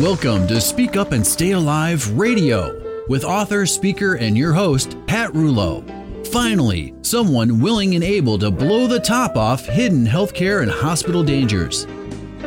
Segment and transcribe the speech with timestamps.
[0.00, 5.30] Welcome to Speak Up and Stay Alive Radio with author, speaker, and your host, Pat
[5.32, 5.86] Rullo.
[6.28, 11.86] Finally, someone willing and able to blow the top off hidden healthcare and hospital dangers.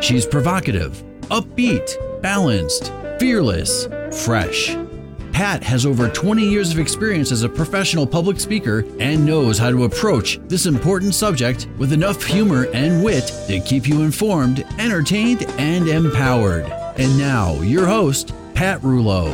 [0.02, 3.88] She's provocative, upbeat, balanced, fearless,
[4.26, 4.76] fresh.
[5.32, 9.70] Pat has over 20 years of experience as a professional public speaker and knows how
[9.70, 15.44] to approach this important subject with enough humor and wit to keep you informed, entertained,
[15.60, 16.85] and empowered.
[16.98, 19.30] And now, your host, Pat Rullo.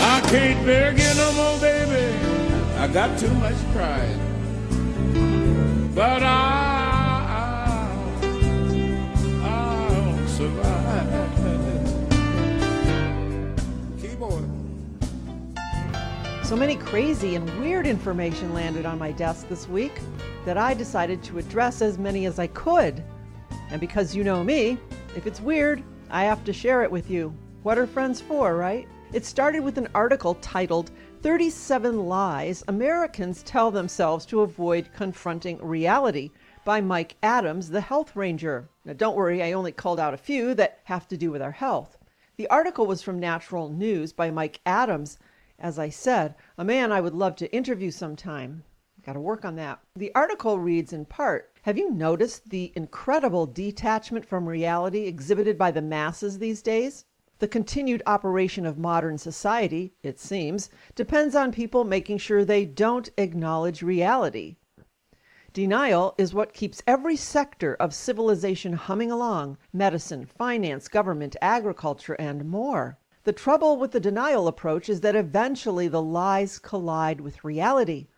[0.00, 2.16] I can't bear again no more, baby.
[2.78, 4.18] I got too much pride.
[5.94, 8.26] But I, I,
[9.44, 11.30] I'll survive.
[14.00, 15.52] Keep on.
[16.42, 20.00] So many crazy and weird information landed on my desk this week
[20.44, 23.04] that I decided to address as many as I could.
[23.70, 24.76] And because you know me,
[25.14, 27.34] if it's weird, I have to share it with you.
[27.62, 28.86] What are friends for, right?
[29.14, 30.90] It started with an article titled
[31.22, 36.30] 37 Lies Americans Tell Themselves to Avoid Confronting Reality
[36.66, 38.68] by Mike Adams, the health ranger.
[38.84, 41.50] Now, don't worry, I only called out a few that have to do with our
[41.50, 41.96] health.
[42.36, 45.18] The article was from Natural News by Mike Adams,
[45.58, 48.64] as I said, a man I would love to interview sometime.
[49.06, 49.80] Got to work on that.
[49.96, 55.70] The article reads in part Have you noticed the incredible detachment from reality exhibited by
[55.70, 57.04] the masses these days?
[57.38, 63.10] The continued operation of modern society, it seems, depends on people making sure they don't
[63.16, 64.56] acknowledge reality.
[65.52, 72.44] Denial is what keeps every sector of civilization humming along medicine, finance, government, agriculture, and
[72.44, 72.98] more.
[73.22, 78.08] The trouble with the denial approach is that eventually the lies collide with reality.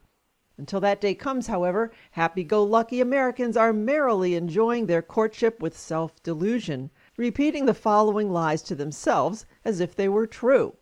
[0.56, 5.76] Until that day comes, however, happy go lucky Americans are merrily enjoying their courtship with
[5.76, 10.76] self delusion, repeating the following lies to themselves as if they were true.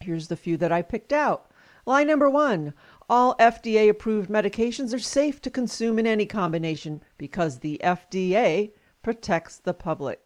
[0.00, 1.50] Here's the few that I picked out.
[1.86, 2.72] Lie number one
[3.08, 8.72] all FDA approved medications are safe to consume in any combination because the FDA
[9.02, 10.22] protects the public.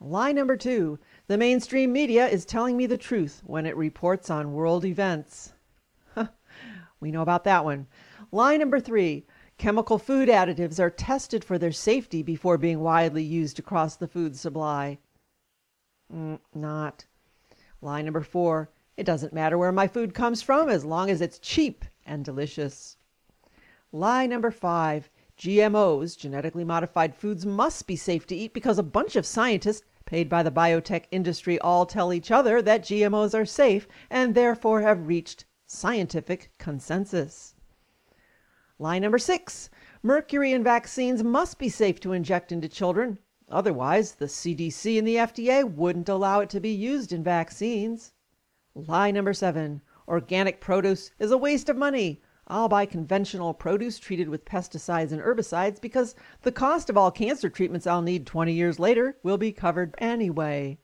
[0.00, 4.52] Lie number two the mainstream media is telling me the truth when it reports on
[4.52, 5.53] world events.
[7.04, 7.86] We know about that one.
[8.32, 9.26] Lie number three
[9.58, 14.34] chemical food additives are tested for their safety before being widely used across the food
[14.34, 14.98] supply.
[16.10, 17.04] Mm, not.
[17.82, 21.38] Lie number four it doesn't matter where my food comes from as long as it's
[21.38, 22.96] cheap and delicious.
[23.92, 29.14] Lie number five GMOs, genetically modified foods, must be safe to eat because a bunch
[29.14, 33.88] of scientists paid by the biotech industry all tell each other that GMOs are safe
[34.08, 35.44] and therefore have reached
[35.74, 37.54] scientific consensus.
[38.78, 39.70] Lie number six
[40.02, 43.18] mercury in vaccines must be safe to inject into children.
[43.48, 48.12] Otherwise, the CDC and the FDA wouldn't allow it to be used in vaccines.
[48.74, 52.22] Lie number seven organic produce is a waste of money.
[52.46, 57.48] I'll buy conventional produce treated with pesticides and herbicides because the cost of all cancer
[57.48, 60.78] treatments I'll need 20 years later will be covered anyway.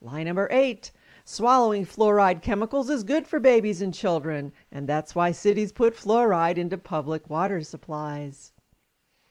[0.00, 0.92] Lie number eight
[1.30, 6.56] swallowing fluoride chemicals is good for babies and children, and that's why cities put fluoride
[6.56, 8.54] into public water supplies.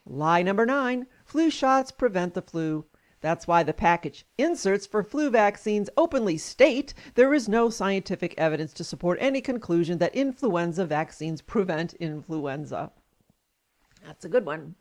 [0.06, 2.86] Lie number nine flu shots prevent the flu.
[3.19, 8.74] That's why the package inserts for flu vaccines openly state there is no scientific evidence
[8.74, 12.91] to support any conclusion that influenza vaccines prevent influenza.
[14.06, 14.75] That's a good one.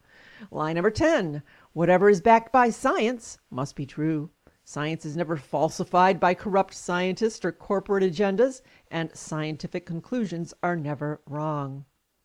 [0.50, 4.28] Lie number 10 whatever is backed by science must be true.
[4.68, 11.20] Science is never falsified by corrupt scientists or corporate agendas, and scientific conclusions are never
[11.24, 11.84] wrong.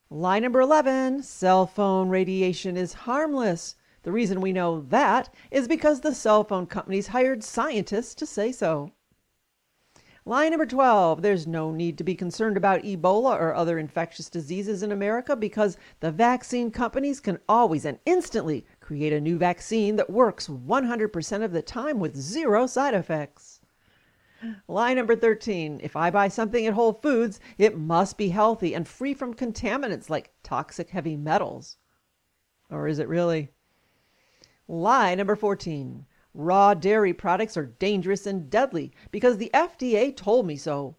[0.10, 3.76] Lie number 11 cell phone radiation is harmless.
[4.02, 8.52] The reason we know that is because the cell phone companies hired scientists to say
[8.52, 8.92] so.
[10.26, 14.82] Lie number 12 there's no need to be concerned about Ebola or other infectious diseases
[14.82, 20.10] in America because the vaccine companies can always and instantly create a new vaccine that
[20.10, 23.62] works 100% of the time with zero side effects.
[24.68, 28.86] Lie number 13 if I buy something at Whole Foods, it must be healthy and
[28.86, 31.78] free from contaminants like toxic heavy metals.
[32.70, 33.54] Or is it really?
[34.68, 40.58] Lie number 14 raw dairy products are dangerous and deadly because the FDA told me
[40.58, 40.98] so.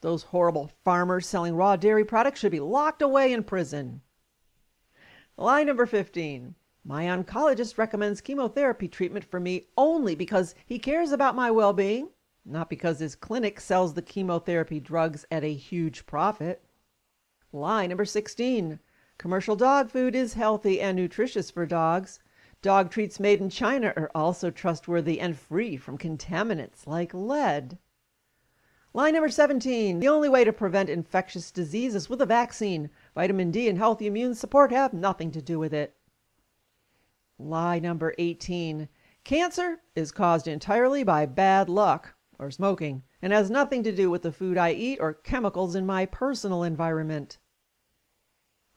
[0.00, 4.00] Those horrible farmers selling raw dairy products should be locked away in prison.
[5.36, 6.56] Lie number 15
[6.88, 12.08] my oncologist recommends chemotherapy treatment for me only because he cares about my well being,
[12.46, 16.64] not because his clinic sells the chemotherapy drugs at a huge profit.
[17.52, 18.80] Lie number 16
[19.18, 22.20] commercial dog food is healthy and nutritious for dogs.
[22.62, 27.76] Dog treats made in China are also trustworthy and free from contaminants like lead.
[28.94, 32.88] Lie number 17 The only way to prevent infectious disease is with a vaccine.
[33.14, 35.94] Vitamin D and healthy immune support have nothing to do with it.
[37.38, 38.88] Lie number 18
[39.22, 44.22] Cancer is caused entirely by bad luck or smoking and has nothing to do with
[44.22, 47.38] the food I eat or chemicals in my personal environment.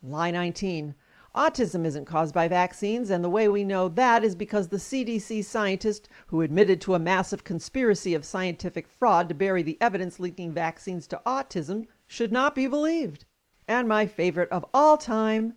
[0.04, 0.94] Lie 19
[1.36, 5.46] Autism isn't caused by vaccines, and the way we know that is because the CDC
[5.46, 10.52] scientist who admitted to a massive conspiracy of scientific fraud to bury the evidence linking
[10.52, 13.26] vaccines to autism should not be believed.
[13.68, 15.56] And my favorite of all time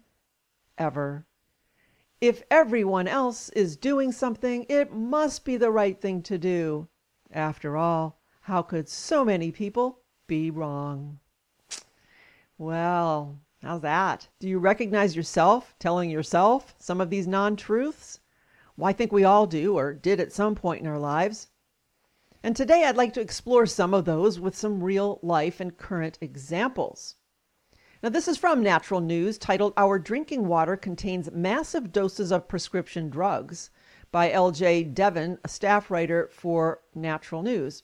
[0.78, 1.26] ever.
[2.20, 6.88] If everyone else is doing something, it must be the right thing to do.
[7.32, 11.18] After all, how could so many people be wrong?
[12.56, 14.28] Well, How's that?
[14.40, 18.20] Do you recognize yourself telling yourself some of these non truths?
[18.76, 21.48] Well, I think we all do, or did at some point in our lives.
[22.42, 26.18] And today I'd like to explore some of those with some real life and current
[26.20, 27.16] examples.
[28.04, 33.08] Now, this is from Natural News titled Our Drinking Water Contains Massive Doses of Prescription
[33.08, 33.70] Drugs
[34.12, 34.84] by L.J.
[34.84, 37.82] Devon, a staff writer for Natural News.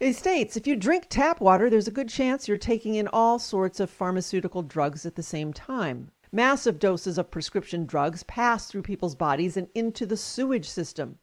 [0.00, 3.38] It states if you drink tap water, there's a good chance you're taking in all
[3.38, 6.10] sorts of pharmaceutical drugs at the same time.
[6.32, 11.16] Massive doses of prescription drugs pass through people's bodies and into the sewage system.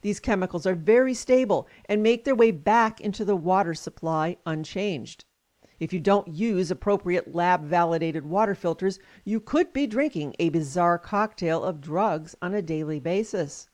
[0.00, 5.26] These chemicals are very stable and make their way back into the water supply unchanged.
[5.80, 10.98] If you don't use appropriate lab validated water filters, you could be drinking a bizarre
[10.98, 13.70] cocktail of drugs on a daily basis.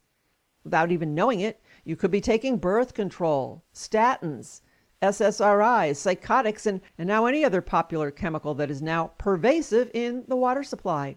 [0.62, 4.61] Without even knowing it, you could be taking birth control, statins,
[5.03, 10.37] SSRIs, psychotics, and, and now any other popular chemical that is now pervasive in the
[10.37, 11.17] water supply.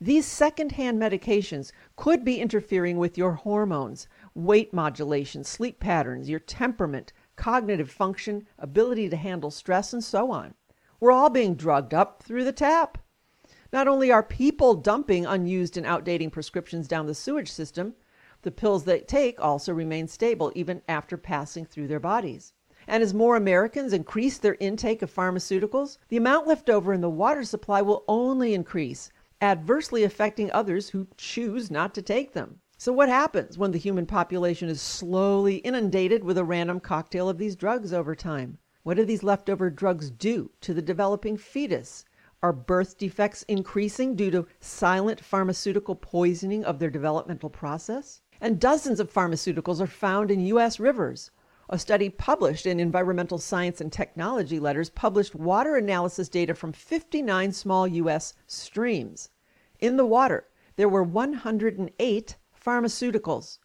[0.00, 7.12] These secondhand medications could be interfering with your hormones, weight modulation, sleep patterns, your temperament,
[7.40, 10.54] cognitive function, ability to handle stress, and so on.
[11.00, 12.98] We're all being drugged up through the tap.
[13.72, 17.94] Not only are people dumping unused and outdated prescriptions down the sewage system,
[18.42, 22.52] the pills they take also remain stable even after passing through their bodies.
[22.86, 27.08] And as more Americans increase their intake of pharmaceuticals, the amount left over in the
[27.08, 29.10] water supply will only increase,
[29.40, 32.60] adversely affecting others who choose not to take them.
[32.82, 37.36] So, what happens when the human population is slowly inundated with a random cocktail of
[37.36, 38.56] these drugs over time?
[38.84, 42.06] What do these leftover drugs do to the developing fetus?
[42.42, 48.22] Are birth defects increasing due to silent pharmaceutical poisoning of their developmental process?
[48.40, 50.80] and dozens of pharmaceuticals are found in U.S.
[50.80, 51.30] rivers.
[51.68, 57.52] A study published in Environmental Science and Technology Letters published water analysis data from 59
[57.52, 58.32] small U.S.
[58.46, 59.28] streams.
[59.80, 63.58] In the water, there were 108 pharmaceuticals.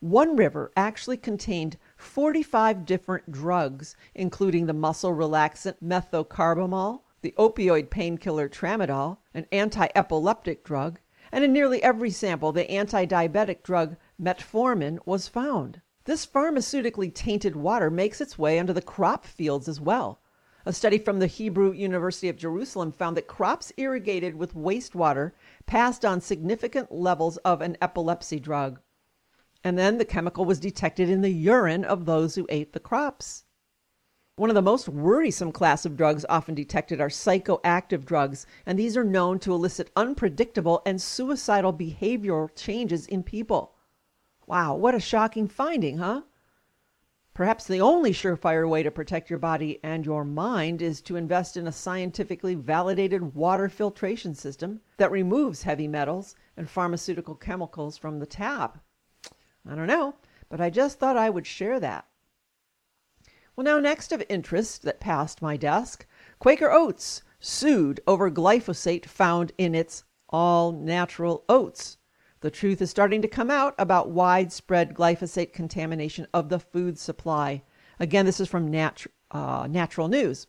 [0.00, 8.48] One river actually contained 45 different drugs, including the muscle relaxant methocarbamol, the opioid painkiller
[8.48, 11.00] tramadol, an anti epileptic drug,
[11.30, 15.82] and in nearly every sample, the anti diabetic drug metformin was found.
[16.04, 20.20] This pharmaceutically tainted water makes its way onto the crop fields as well.
[20.66, 25.32] A study from the Hebrew University of Jerusalem found that crops irrigated with wastewater
[25.64, 28.78] passed on significant levels of an epilepsy drug.
[29.64, 33.44] And then the chemical was detected in the urine of those who ate the crops.
[34.36, 38.96] One of the most worrisome class of drugs often detected are psychoactive drugs, and these
[38.96, 43.74] are known to elicit unpredictable and suicidal behavioral changes in people.
[44.46, 46.22] Wow, what a shocking finding, huh?
[47.32, 51.56] Perhaps the only surefire way to protect your body and your mind is to invest
[51.56, 58.18] in a scientifically validated water filtration system that removes heavy metals and pharmaceutical chemicals from
[58.18, 58.78] the tap.
[59.66, 60.16] I don't know,
[60.48, 62.06] but I just thought I would share that.
[63.54, 66.06] Well, now, next of interest that passed my desk
[66.38, 71.98] Quaker Oats sued over glyphosate found in its all natural oats.
[72.40, 77.62] The truth is starting to come out about widespread glyphosate contamination of the food supply.
[77.98, 80.46] Again, this is from Nat- uh, Natural News.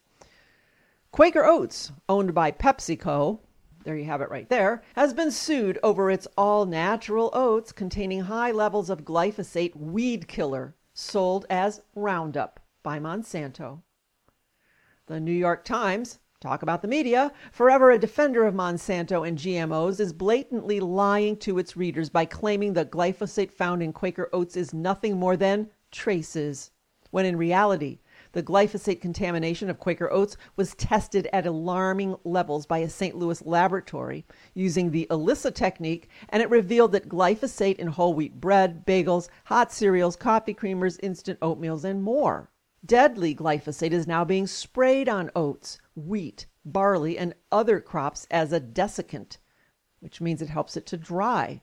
[1.12, 3.40] Quaker Oats, owned by PepsiCo,
[3.84, 8.22] there you have it right there, has been sued over its all natural oats containing
[8.22, 13.82] high levels of glyphosate weed killer sold as Roundup by Monsanto.
[15.08, 17.32] The New York Times Talk about the media.
[17.52, 22.74] Forever a defender of Monsanto and GMOs is blatantly lying to its readers by claiming
[22.74, 26.72] the glyphosate found in Quaker oats is nothing more than traces,
[27.12, 28.00] when in reality,
[28.34, 33.16] The glyphosate contamination of Quaker oats was tested at alarming levels by a St.
[33.16, 38.84] Louis laboratory using the ELISA technique, and it revealed that glyphosate in whole wheat bread,
[38.86, 42.50] bagels, hot cereals, coffee creamers, instant oatmeals, and more.
[42.84, 48.60] Deadly glyphosate is now being sprayed on oats, wheat, barley, and other crops as a
[48.60, 49.38] desiccant,
[50.00, 51.62] which means it helps it to dry.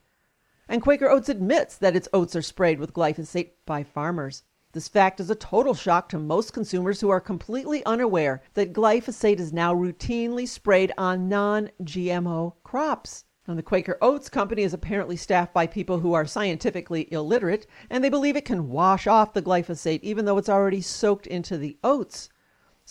[0.68, 4.42] And Quaker Oats admits that its oats are sprayed with glyphosate by farmers.
[4.72, 9.40] This fact is a total shock to most consumers who are completely unaware that glyphosate
[9.40, 13.24] is now routinely sprayed on non GMO crops.
[13.46, 18.04] And the Quaker Oats Company is apparently staffed by people who are scientifically illiterate, and
[18.04, 21.78] they believe it can wash off the glyphosate even though it's already soaked into the
[21.82, 22.28] oats.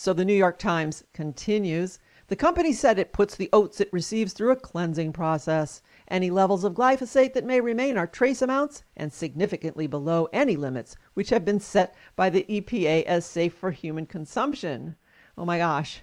[0.00, 4.32] So the New York Times continues the company said it puts the oats it receives
[4.32, 5.82] through a cleansing process.
[6.06, 10.94] Any levels of glyphosate that may remain are trace amounts and significantly below any limits
[11.14, 14.94] which have been set by the EPA as safe for human consumption.
[15.36, 16.02] Oh my gosh,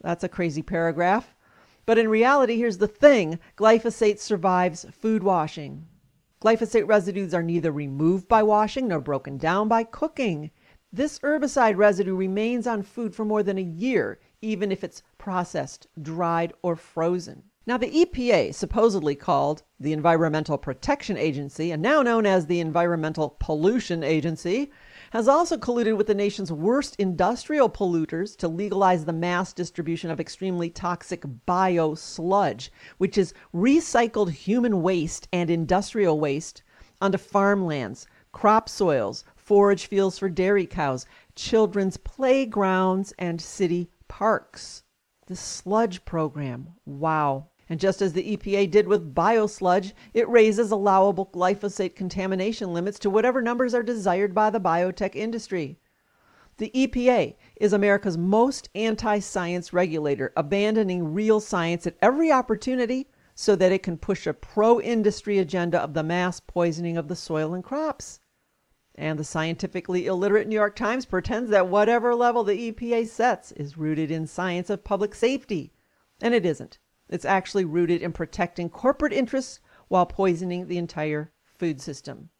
[0.00, 1.36] that's a crazy paragraph.
[1.86, 5.86] But in reality, here's the thing glyphosate survives food washing.
[6.40, 10.50] Glyphosate residues are neither removed by washing nor broken down by cooking.
[10.90, 15.86] This herbicide residue remains on food for more than a year, even if it's processed,
[16.00, 17.42] dried, or frozen.
[17.66, 23.36] Now, the EPA, supposedly called the Environmental Protection Agency and now known as the Environmental
[23.38, 24.70] Pollution Agency,
[25.10, 30.18] has also colluded with the nation's worst industrial polluters to legalize the mass distribution of
[30.18, 36.62] extremely toxic bio sludge, which is recycled human waste and industrial waste
[37.02, 44.82] onto farmlands, crop soils, forage fields for dairy cows, children's playgrounds, and city parks.
[45.26, 46.74] The sludge program.
[46.84, 47.48] Wow.
[47.66, 53.08] And just as the EPA did with biosludge, it raises allowable glyphosate contamination limits to
[53.08, 55.78] whatever numbers are desired by the biotech industry.
[56.58, 63.56] The EPA is America's most anti science regulator, abandoning real science at every opportunity so
[63.56, 67.54] that it can push a pro industry agenda of the mass poisoning of the soil
[67.54, 68.20] and crops.
[69.00, 73.78] And the scientifically illiterate New York Times pretends that whatever level the EPA sets is
[73.78, 75.72] rooted in science of public safety.
[76.20, 76.80] And it isn't.
[77.08, 82.30] It's actually rooted in protecting corporate interests while poisoning the entire food system.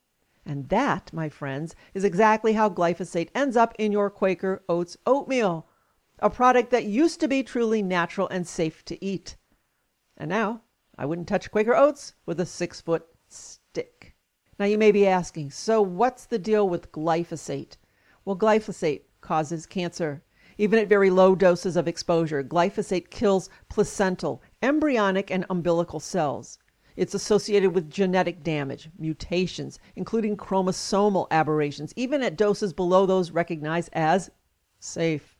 [0.44, 5.68] And that, my friends, is exactly how glyphosate ends up in your Quaker Oats oatmeal,
[6.18, 9.36] a product that used to be truly natural and safe to eat.
[10.16, 10.62] And now,
[10.98, 13.57] I wouldn't touch Quaker Oats with a six foot stick.
[14.58, 17.76] Now, you may be asking, so what's the deal with glyphosate?
[18.24, 20.24] Well, glyphosate causes cancer.
[20.56, 26.58] Even at very low doses of exposure, glyphosate kills placental, embryonic, and umbilical cells.
[26.96, 33.90] It's associated with genetic damage, mutations, including chromosomal aberrations, even at doses below those recognized
[33.92, 34.28] as
[34.80, 35.38] safe.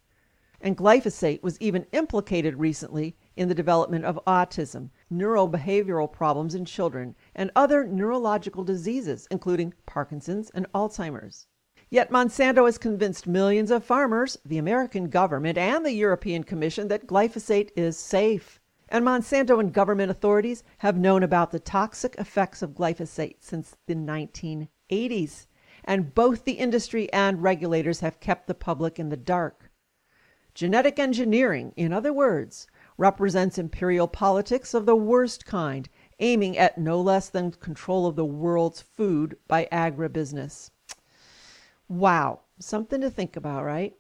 [0.60, 7.14] And glyphosate was even implicated recently in the development of autism, neurobehavioral problems in children,
[7.34, 11.46] and other neurological diseases, including Parkinson's and Alzheimer's.
[11.90, 17.06] Yet Monsanto has convinced millions of farmers, the American government, and the European Commission that
[17.06, 18.60] glyphosate is safe.
[18.90, 23.94] And Monsanto and government authorities have known about the toxic effects of glyphosate since the
[23.94, 25.46] 1980s.
[25.84, 29.70] And both the industry and regulators have kept the public in the dark.
[30.54, 32.66] Genetic engineering, in other words,
[32.98, 35.88] represents imperial politics of the worst kind,
[36.18, 40.70] aiming at no less than control of the world's food by agribusiness.
[41.88, 43.96] Wow, something to think about, right?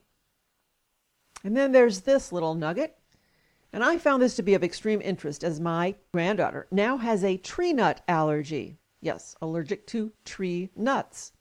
[1.44, 2.98] And then there's this little nugget.
[3.72, 7.36] And I found this to be of extreme interest as my granddaughter now has a
[7.36, 8.78] tree nut allergy.
[9.00, 11.32] Yes, allergic to tree nuts.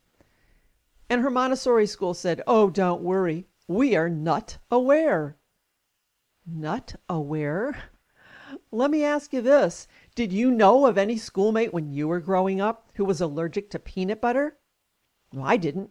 [1.09, 5.37] And her Montessori school said, Oh, don't worry, we are nut aware.
[6.49, 7.75] Nut aware?
[8.71, 9.85] Let me ask you this
[10.15, 13.79] Did you know of any schoolmate when you were growing up who was allergic to
[13.79, 14.57] peanut butter?
[15.37, 15.89] I didn't.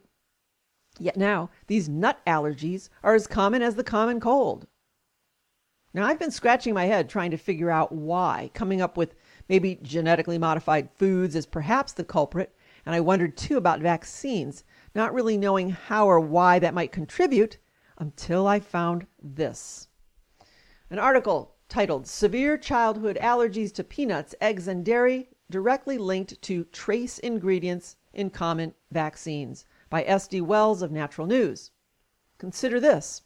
[0.97, 4.65] Yet now these nut allergies are as common as the common cold.
[5.93, 9.13] Now, I've been scratching my head trying to figure out why, coming up with
[9.47, 14.63] maybe genetically modified foods is perhaps the culprit, and I wondered too about vaccines,
[14.95, 17.59] not really knowing how or why that might contribute
[17.99, 19.87] until I found this.
[20.89, 27.19] An article titled Severe Childhood Allergies to Peanuts, Eggs, and Dairy Directly Linked to Trace
[27.19, 30.39] Ingredients in Common Vaccines by S.D.
[30.39, 31.71] Wells of Natural News.
[32.37, 33.23] Consider this.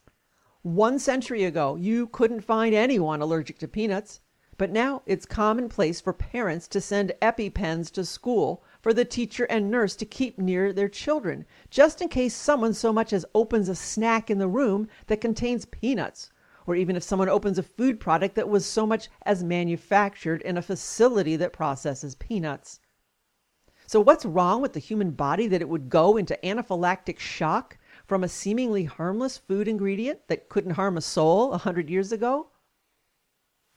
[0.63, 4.21] One century ago, you couldn't find anyone allergic to peanuts,
[4.61, 9.71] But now it's commonplace for parents to send EpiPens to school for the teacher and
[9.71, 13.75] nurse to keep near their children, just in case someone so much as opens a
[13.75, 16.29] snack in the room that contains peanuts,
[16.67, 20.57] or even if someone opens a food product that was so much as manufactured in
[20.57, 22.79] a facility that processes peanuts.
[23.87, 28.23] So, what's wrong with the human body that it would go into anaphylactic shock from
[28.23, 32.51] a seemingly harmless food ingredient that couldn't harm a soul a hundred years ago?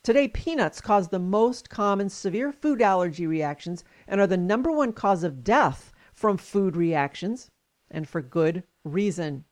[0.05, 4.93] Today, peanuts cause the most common severe food allergy reactions and are the number one
[4.93, 7.51] cause of death from food reactions,
[7.91, 9.47] and for good reason.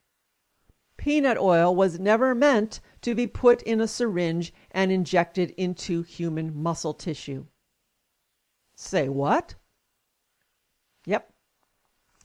[1.02, 6.62] Peanut oil was never meant to be put in a syringe and injected into human
[6.62, 7.44] muscle tissue.
[8.76, 9.56] Say what?
[11.04, 11.32] Yep.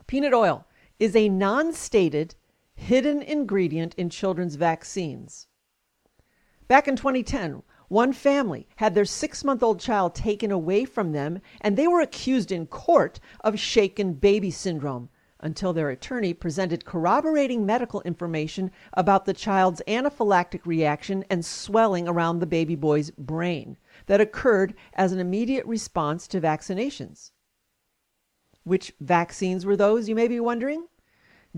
[0.05, 0.67] Peanut oil
[0.99, 2.35] is a non stated,
[2.75, 5.47] hidden ingredient in children's vaccines.
[6.67, 11.41] Back in 2010, one family had their six month old child taken away from them,
[11.61, 17.65] and they were accused in court of shaken baby syndrome until their attorney presented corroborating
[17.65, 23.77] medical information about the child's anaphylactic reaction and swelling around the baby boy's brain
[24.07, 27.31] that occurred as an immediate response to vaccinations.
[28.63, 30.87] Which vaccines were those, you may be wondering?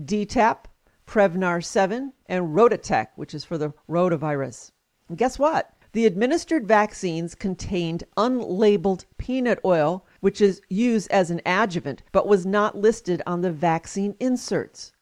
[0.00, 0.66] DTaP,
[1.06, 4.70] Prevnar 7, and RotaTeq, which is for the rotavirus.
[5.08, 5.74] And guess what?
[5.92, 12.46] The administered vaccines contained unlabeled peanut oil, which is used as an adjuvant, but was
[12.46, 14.92] not listed on the vaccine inserts.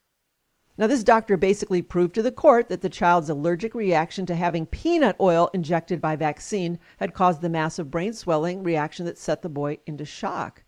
[0.78, 4.64] Now, this doctor basically proved to the court that the child's allergic reaction to having
[4.64, 9.48] peanut oil injected by vaccine had caused the massive brain swelling reaction that set the
[9.48, 10.62] boy into shock.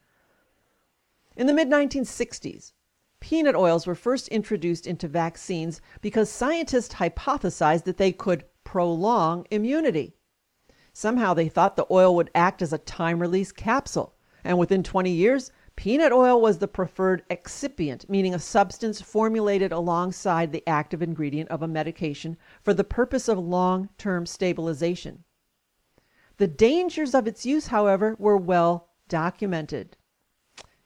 [1.37, 2.73] In the mid 1960s,
[3.21, 10.17] peanut oils were first introduced into vaccines because scientists hypothesized that they could prolong immunity.
[10.93, 15.11] Somehow they thought the oil would act as a time release capsule, and within 20
[15.11, 21.49] years, peanut oil was the preferred excipient, meaning a substance formulated alongside the active ingredient
[21.51, 25.25] of a medication for the purpose of long term stabilization.
[26.37, 29.97] The dangers of its use, however, were well documented.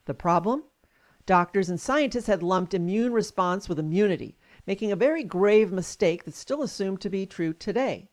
[0.06, 0.64] The problem?
[1.26, 6.38] Doctors and scientists had lumped immune response with immunity, making a very grave mistake that's
[6.38, 8.08] still assumed to be true today.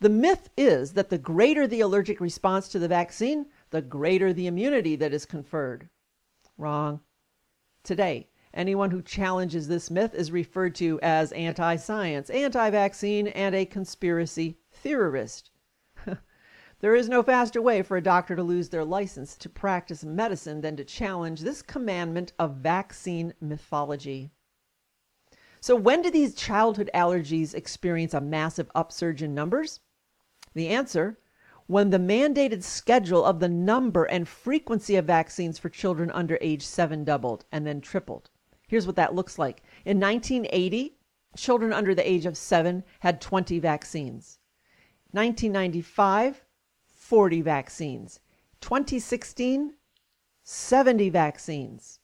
[0.00, 4.46] The myth is that the greater the allergic response to the vaccine, the greater the
[4.46, 5.88] immunity that is conferred.
[6.58, 7.00] Wrong.
[7.82, 13.54] Today, anyone who challenges this myth is referred to as anti science, anti vaccine, and
[13.54, 15.50] a conspiracy theorist.
[16.80, 20.60] there is no faster way for a doctor to lose their license to practice medicine
[20.60, 24.30] than to challenge this commandment of vaccine mythology.
[25.62, 29.80] So, when do these childhood allergies experience a massive upsurge in numbers?
[30.52, 31.18] The answer
[31.66, 36.64] when the mandated schedule of the number and frequency of vaccines for children under age
[36.64, 38.30] 7 doubled and then tripled.
[38.68, 39.62] Here's what that looks like.
[39.84, 40.96] In 1980,
[41.36, 44.38] children under the age of 7 had 20 vaccines.
[45.12, 46.44] 1995,
[46.86, 48.20] 40 vaccines.
[48.60, 49.74] 2016,
[50.42, 51.98] 70 vaccines.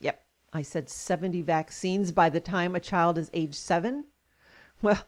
[0.00, 4.06] Yep, I said 70 vaccines by the time a child is age seven?
[4.80, 5.04] Well,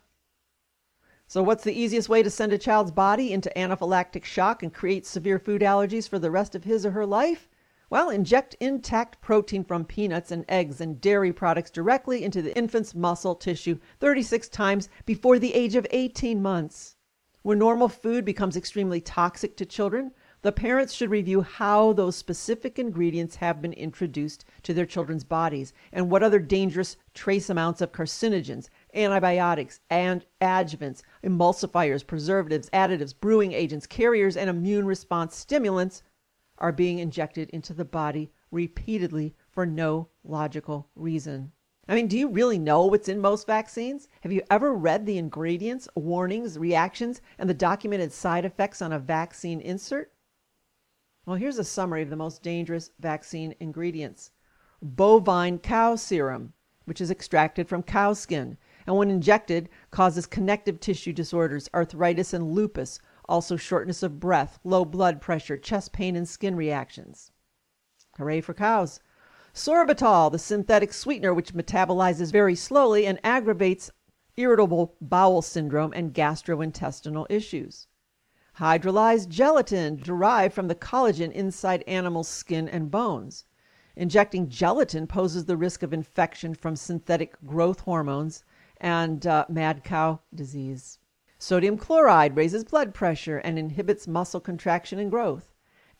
[1.30, 5.06] so what's the easiest way to send a child's body into anaphylactic shock and create
[5.06, 7.48] severe food allergies for the rest of his or her life?
[7.88, 12.96] Well, inject intact protein from peanuts and eggs and dairy products directly into the infant's
[12.96, 16.96] muscle tissue 36 times before the age of 18 months.
[17.42, 20.10] When normal food becomes extremely toxic to children,
[20.42, 25.72] the parents should review how those specific ingredients have been introduced to their children's bodies
[25.92, 33.52] and what other dangerous trace amounts of carcinogens, antibiotics, and adjuvants, emulsifiers, preservatives, additives, brewing
[33.52, 36.02] agents, carriers, and immune response stimulants
[36.58, 41.52] are being injected into the body repeatedly for no logical reason.
[41.88, 44.06] I mean, do you really know what's in most vaccines?
[44.20, 48.98] Have you ever read the ingredients, warnings, reactions, and the documented side effects on a
[48.98, 50.12] vaccine insert?
[51.26, 54.30] Well, here's a summary of the most dangerous vaccine ingredients
[54.82, 56.52] bovine cow serum,
[56.84, 58.56] which is extracted from cow skin,
[58.90, 62.98] and when injected causes connective tissue disorders, arthritis, and lupus,
[63.28, 67.30] also shortness of breath, low blood pressure, chest pain, and skin reactions.
[68.18, 68.98] Hooray for cows!
[69.54, 73.92] Sorbitol, the synthetic sweetener which metabolizes very slowly and aggravates
[74.36, 77.86] irritable bowel syndrome and gastrointestinal issues.
[78.58, 83.44] Hydrolyzed gelatin derived from the collagen inside animals' skin and bones.
[83.94, 88.42] Injecting gelatin poses the risk of infection from synthetic growth hormones
[88.80, 90.98] and uh, mad cow disease.
[91.38, 95.54] Sodium chloride raises blood pressure and inhibits muscle contraction and growth.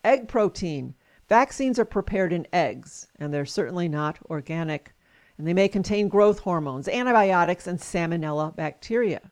[0.05, 0.95] Egg protein.
[1.29, 4.95] Vaccines are prepared in eggs, and they're certainly not organic.
[5.39, 9.31] And they may contain growth hormones, antibiotics, and salmonella bacteria.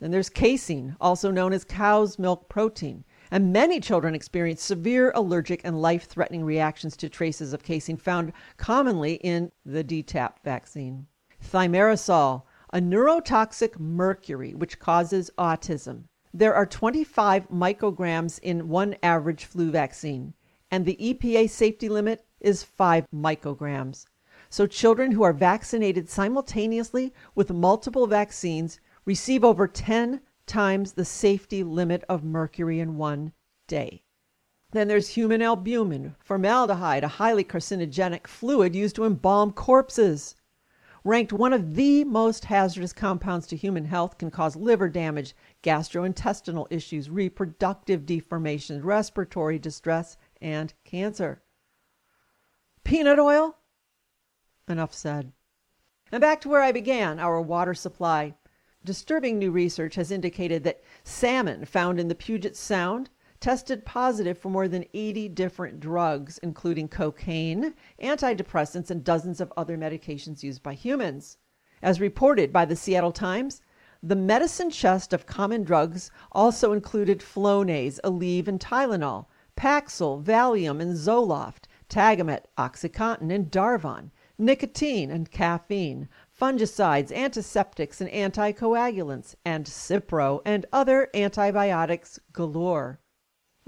[0.00, 3.04] Then there's casein, also known as cow's milk protein.
[3.30, 8.32] And many children experience severe allergic and life threatening reactions to traces of casein found
[8.56, 11.06] commonly in the DTaP vaccine.
[11.44, 16.04] Thimerosal, a neurotoxic mercury which causes autism.
[16.34, 20.34] There are 25 micrograms in one average flu vaccine,
[20.70, 24.04] and the EPA safety limit is 5 micrograms.
[24.50, 31.62] So children who are vaccinated simultaneously with multiple vaccines receive over 10 times the safety
[31.62, 33.32] limit of mercury in one
[33.66, 34.02] day.
[34.70, 40.34] Then there's human albumin, formaldehyde, a highly carcinogenic fluid used to embalm corpses
[41.04, 46.66] ranked one of the most hazardous compounds to human health, can cause liver damage, gastrointestinal
[46.70, 51.42] issues, reproductive deformations, respiratory distress, and cancer.
[52.84, 53.56] Peanut oil?
[54.68, 55.32] Enough said.
[56.10, 58.34] And back to where I began our water supply.
[58.84, 64.50] Disturbing new research has indicated that salmon found in the Puget Sound tested positive for
[64.50, 70.74] more than 80 different drugs, including cocaine, antidepressants, and dozens of other medications used by
[70.74, 71.38] humans.
[71.80, 73.60] As reported by the Seattle Times,
[74.02, 80.96] the medicine chest of common drugs also included Flonase, Aleve, and Tylenol, Paxil, Valium, and
[80.96, 86.08] Zoloft, Tagamet, Oxycontin, and Darvon, nicotine and caffeine,
[86.40, 93.00] fungicides, antiseptics, and anticoagulants, and Cipro and other antibiotics galore.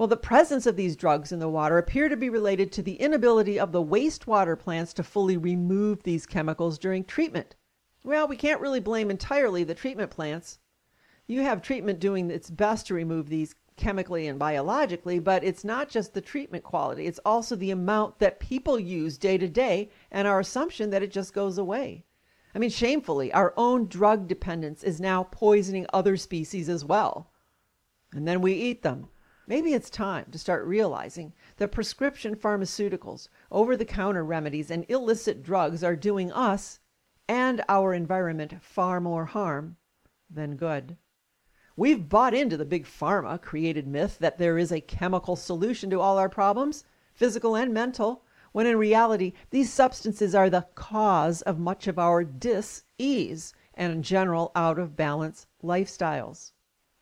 [0.01, 2.95] Well, the presence of these drugs in the water appear to be related to the
[2.95, 7.55] inability of the wastewater plants to fully remove these chemicals during treatment.
[8.03, 10.59] Well, we can't really blame entirely the treatment plants.
[11.27, 15.91] You have treatment doing its best to remove these chemically and biologically, but it's not
[15.91, 20.27] just the treatment quality, it's also the amount that people use day to day and
[20.27, 22.07] our assumption that it just goes away.
[22.55, 27.31] I mean, shamefully, our own drug dependence is now poisoning other species as well.
[28.15, 29.09] And then we eat them.
[29.51, 35.43] Maybe it's time to start realizing that prescription pharmaceuticals, over the counter remedies, and illicit
[35.43, 36.79] drugs are doing us
[37.27, 39.77] and our environment far more harm
[40.31, 40.97] than good.
[41.75, 46.01] We've bought into the big pharma created myth that there is a chemical solution to
[46.01, 51.59] all our problems, physical and mental, when in reality, these substances are the cause of
[51.59, 56.53] much of our dis ease and general out of balance lifestyles.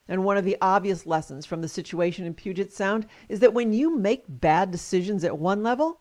[0.09, 3.75] And one of the obvious lessons from the situation in Puget Sound is that when
[3.75, 6.01] you make bad decisions at one level,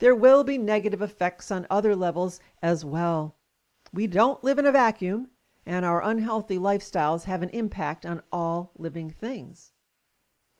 [0.00, 3.36] there will be negative effects on other levels as well.
[3.92, 5.30] We don't live in a vacuum,
[5.64, 9.72] and our unhealthy lifestyles have an impact on all living things.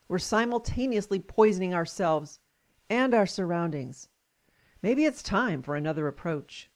[0.07, 2.38] We're simultaneously poisoning ourselves
[2.88, 4.09] and our surroundings.
[4.83, 6.70] Maybe it's time for another approach.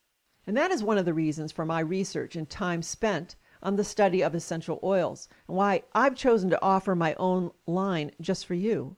[0.47, 3.85] And that is one of the reasons for my research and time spent on the
[3.85, 8.55] study of essential oils and why I've chosen to offer my own line just for
[8.55, 8.97] you.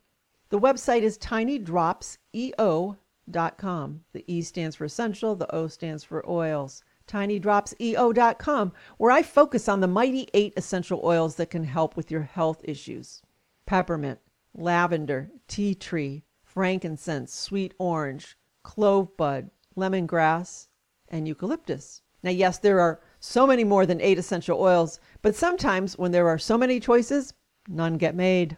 [0.51, 4.05] The website is tinydropseo.com.
[4.12, 6.85] The E stands for essential, the O stands for oils.
[7.07, 12.23] tinydropseo.com, where I focus on the mighty eight essential oils that can help with your
[12.23, 13.23] health issues
[13.66, 14.18] peppermint,
[14.55, 20.66] lavender, tea tree, frankincense, sweet orange, clove bud, lemongrass,
[21.09, 22.03] and eucalyptus.
[22.23, 26.28] Now, yes, there are so many more than eight essential oils, but sometimes when there
[26.28, 27.35] are so many choices,
[27.68, 28.56] none get made.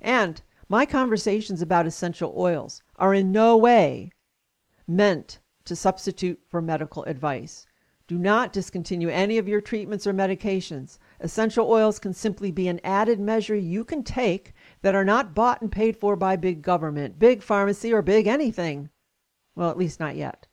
[0.00, 4.12] And my conversations about essential oils are in no way
[4.86, 7.66] meant to substitute for medical advice.
[8.06, 10.98] Do not discontinue any of your treatments or medications.
[11.20, 15.60] Essential oils can simply be an added measure you can take that are not bought
[15.60, 18.88] and paid for by big government, big pharmacy, or big anything.
[19.54, 20.46] Well, at least not yet.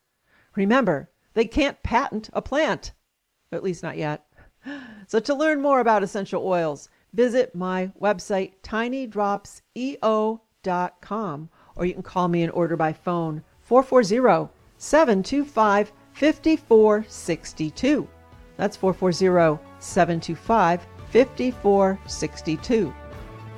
[0.55, 2.93] Remember, they can't patent a plant
[3.51, 4.25] at least not yet.
[5.07, 12.27] So, to learn more about essential oils, visit my website, tinydropseo.com, or you can call
[12.27, 18.07] me and order by phone 440 725 5462.
[18.57, 22.93] That's 440 725 5462.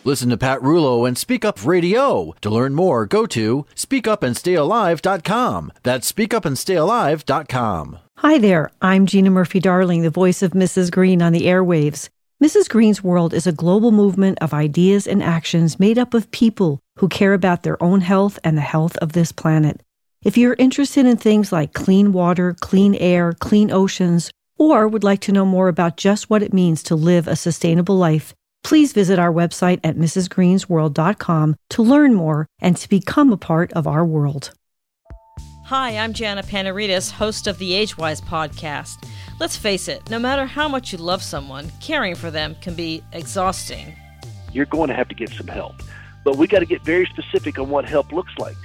[0.07, 2.33] Listen to Pat Rullo and Speak Up Radio.
[2.39, 5.73] To learn more, go to speakupandstayalive.com.
[5.83, 7.99] That's speakupandstayalive.com.
[8.19, 8.71] Hi there.
[8.81, 10.93] I'm Gina Murphy Darling, the voice of Mrs.
[10.93, 12.07] Green on the airwaves.
[12.41, 12.69] Mrs.
[12.69, 17.09] Green's World is a global movement of ideas and actions made up of people who
[17.09, 19.81] care about their own health and the health of this planet.
[20.23, 25.19] If you're interested in things like clean water, clean air, clean oceans, or would like
[25.21, 29.19] to know more about just what it means to live a sustainable life, please visit
[29.19, 34.51] our website at mrsgreensworld.com to learn more and to become a part of our world.
[35.65, 39.05] Hi, I'm Jana Panarites, host of the AgeWyz podcast.
[39.39, 43.03] Let's face it, no matter how much you love someone, caring for them can be
[43.11, 43.93] exhausting.
[44.53, 45.75] You're going to have to get some help,
[46.23, 48.55] but we got to get very specific on what help looks like.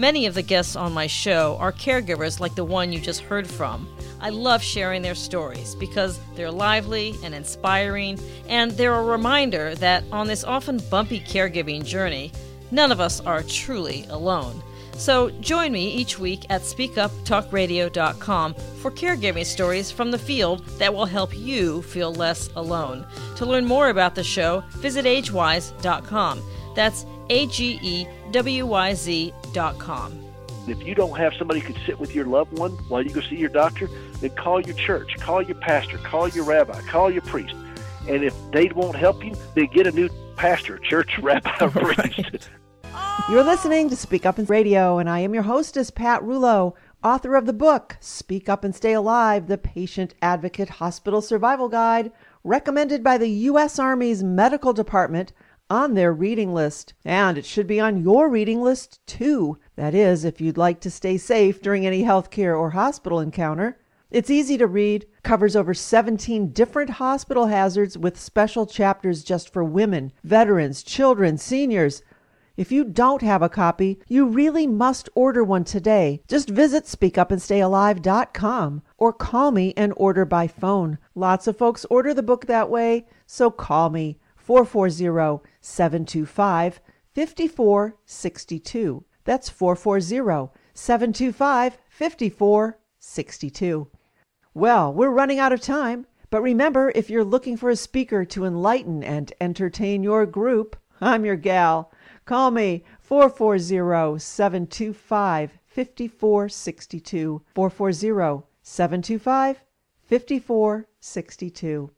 [0.00, 3.48] Many of the guests on my show are caregivers like the one you just heard
[3.48, 3.88] from.
[4.20, 8.16] I love sharing their stories because they're lively and inspiring,
[8.48, 12.30] and they're a reminder that on this often bumpy caregiving journey,
[12.70, 14.62] none of us are truly alone.
[14.92, 21.06] So join me each week at speakuptalkradio.com for caregiving stories from the field that will
[21.06, 23.04] help you feel less alone.
[23.36, 26.42] To learn more about the show, visit agewyz.com.
[26.76, 28.94] That's A G E W Y
[29.58, 30.24] Z.com.
[30.68, 33.20] If you don't have somebody who can sit with your loved one while you go
[33.22, 33.88] see your doctor,
[34.20, 37.54] then call your church, call your pastor, call your rabbi, call your priest.
[38.06, 42.50] And if they won't help you, then get a new pastor, church, rabbi, or priest.
[43.30, 47.34] You're listening to Speak Up and Radio, and I am your hostess, Pat Rullo, author
[47.34, 52.12] of the book Speak Up and Stay Alive The Patient Advocate Hospital Survival Guide,
[52.44, 53.78] recommended by the U.S.
[53.78, 55.32] Army's Medical Department
[55.70, 56.94] on their reading list.
[57.04, 59.58] And it should be on your reading list too.
[59.76, 63.78] That is, if you'd like to stay safe during any healthcare or hospital encounter.
[64.10, 69.62] It's easy to read, covers over 17 different hospital hazards with special chapters just for
[69.62, 72.02] women, veterans, children, seniors
[72.58, 76.22] if you don't have a copy, you really must order one today.
[76.26, 80.98] Just visit speakupandstayalive.com or call me and order by phone.
[81.14, 84.18] Lots of folks order the book that way, so call me
[84.48, 86.80] 440 725
[87.14, 89.04] 5462.
[89.24, 93.88] That's 440 725 5462.
[94.54, 98.46] Well, we're running out of time, but remember if you're looking for a speaker to
[98.46, 101.92] enlighten and entertain your group, I'm your gal.
[102.24, 107.42] Call me 440 725 5462.
[107.54, 109.60] 440 725
[110.06, 111.90] 5462.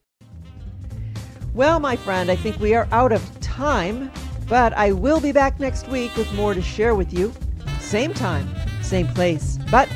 [1.53, 4.11] Well, my friend, I think we are out of time,
[4.47, 7.33] but I will be back next week with more to share with you.
[7.79, 8.47] Same time,
[8.81, 9.89] same place, but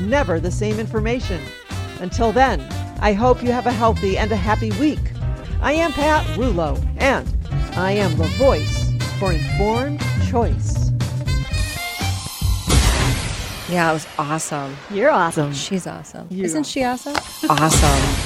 [0.00, 1.40] never the same information.
[2.00, 2.60] Until then,
[3.00, 4.98] I hope you have a healthy and a happy week.
[5.62, 7.26] I am Pat Rullo, and
[7.76, 10.90] I am the voice for informed choice.
[13.68, 14.76] Yeah, it was awesome.
[14.90, 15.52] You're awesome.
[15.52, 16.26] She's awesome.
[16.30, 16.64] You Isn't are.
[16.64, 17.16] she awesome?
[17.48, 18.25] awesome.